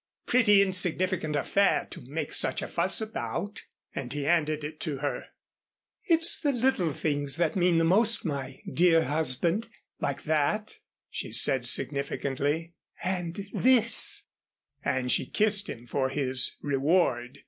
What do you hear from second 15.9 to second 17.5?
his reward.